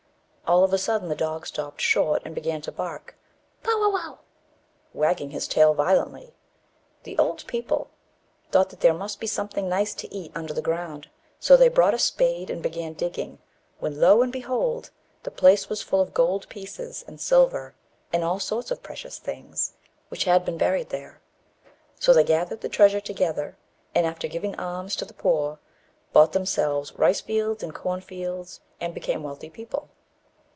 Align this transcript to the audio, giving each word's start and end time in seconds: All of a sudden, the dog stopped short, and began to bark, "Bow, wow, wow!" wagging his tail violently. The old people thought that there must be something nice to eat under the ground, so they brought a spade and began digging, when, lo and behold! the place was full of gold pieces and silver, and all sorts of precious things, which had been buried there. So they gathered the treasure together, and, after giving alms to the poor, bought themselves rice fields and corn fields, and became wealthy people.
All 0.47 0.65
of 0.65 0.73
a 0.73 0.77
sudden, 0.77 1.07
the 1.07 1.15
dog 1.15 1.47
stopped 1.47 1.79
short, 1.79 2.23
and 2.25 2.35
began 2.35 2.59
to 2.63 2.73
bark, 2.73 3.15
"Bow, 3.63 3.79
wow, 3.79 3.89
wow!" 3.93 4.19
wagging 4.93 5.29
his 5.29 5.47
tail 5.47 5.73
violently. 5.73 6.33
The 7.03 7.17
old 7.17 7.47
people 7.47 7.89
thought 8.51 8.69
that 8.69 8.81
there 8.81 8.93
must 8.93 9.21
be 9.21 9.27
something 9.27 9.69
nice 9.69 9.93
to 9.93 10.13
eat 10.13 10.29
under 10.35 10.53
the 10.53 10.61
ground, 10.61 11.09
so 11.39 11.55
they 11.55 11.69
brought 11.69 11.93
a 11.93 11.97
spade 11.99 12.49
and 12.49 12.61
began 12.61 12.91
digging, 12.91 13.39
when, 13.79 14.01
lo 14.01 14.21
and 14.21 14.33
behold! 14.33 14.89
the 15.23 15.31
place 15.31 15.69
was 15.69 15.81
full 15.81 16.01
of 16.01 16.13
gold 16.13 16.49
pieces 16.49 17.05
and 17.07 17.21
silver, 17.21 17.73
and 18.11 18.21
all 18.25 18.41
sorts 18.41 18.71
of 18.71 18.83
precious 18.83 19.19
things, 19.19 19.77
which 20.09 20.25
had 20.25 20.43
been 20.43 20.57
buried 20.57 20.89
there. 20.89 21.21
So 21.97 22.11
they 22.13 22.25
gathered 22.25 22.59
the 22.59 22.67
treasure 22.67 22.99
together, 22.99 23.55
and, 23.95 24.05
after 24.05 24.27
giving 24.27 24.59
alms 24.59 24.97
to 24.97 25.05
the 25.05 25.13
poor, 25.13 25.59
bought 26.11 26.33
themselves 26.33 26.91
rice 26.95 27.21
fields 27.21 27.63
and 27.63 27.73
corn 27.73 28.01
fields, 28.01 28.59
and 28.81 28.93
became 28.93 29.23
wealthy 29.23 29.49
people. 29.49 29.87